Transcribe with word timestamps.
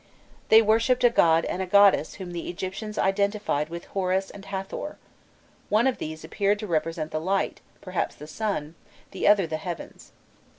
They 0.49 0.63
worshipped 0.63 1.03
a 1.03 1.11
god 1.11 1.45
and 1.45 1.61
a 1.61 1.67
goddess 1.67 2.15
whom 2.15 2.31
the 2.31 2.49
Egyptians 2.49 2.97
identified 2.97 3.69
with 3.69 3.85
Horus 3.93 4.31
and 4.31 4.45
Hâthor; 4.45 4.95
one 5.69 5.85
of 5.85 5.99
these 5.99 6.23
appeared 6.23 6.57
to 6.57 6.65
represent 6.65 7.11
the 7.11 7.21
light, 7.21 7.61
perhaps 7.81 8.15
the 8.15 8.25
sun, 8.25 8.73
the 9.11 9.27
other 9.27 9.45
the 9.45 9.57
heavens. 9.57 10.11